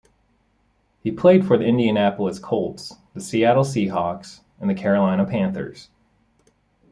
He 1.03 1.11
played 1.11 1.45
for 1.45 1.59
the 1.59 1.65
Indianapolis 1.65 2.39
Colts, 2.39 2.95
the 3.13 3.21
Seattle 3.21 3.63
Seahawks, 3.63 4.39
and 4.59 4.67
the 4.67 4.73
Carolina 4.73 5.25
Panthers. 5.27 5.89